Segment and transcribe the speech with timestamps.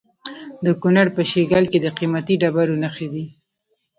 [0.65, 3.25] د کونړ په شیګل کې د قیمتي ډبرو نښې دي.